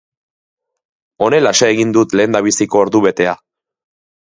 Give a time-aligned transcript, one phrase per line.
[1.25, 3.39] Honelaxe egin dut lehendabiziko ordubetea.